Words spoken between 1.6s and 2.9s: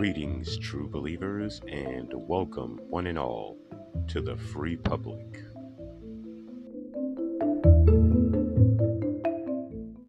and welcome,